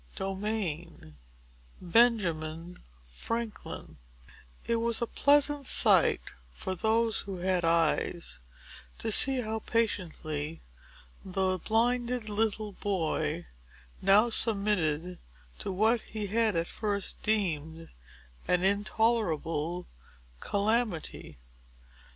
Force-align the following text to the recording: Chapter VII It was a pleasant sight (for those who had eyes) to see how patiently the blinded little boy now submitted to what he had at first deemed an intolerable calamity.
Chapter 0.15 0.47
VII 0.49 1.13
It 4.67 4.75
was 4.77 4.99
a 4.99 5.05
pleasant 5.05 5.67
sight 5.67 6.21
(for 6.49 6.73
those 6.73 7.19
who 7.19 7.37
had 7.37 7.63
eyes) 7.63 8.41
to 8.97 9.11
see 9.11 9.41
how 9.41 9.59
patiently 9.59 10.63
the 11.23 11.59
blinded 11.59 12.29
little 12.29 12.71
boy 12.71 13.45
now 14.01 14.31
submitted 14.31 15.19
to 15.59 15.71
what 15.71 16.01
he 16.01 16.25
had 16.25 16.55
at 16.55 16.65
first 16.65 17.21
deemed 17.21 17.87
an 18.47 18.63
intolerable 18.63 19.85
calamity. 20.39 21.37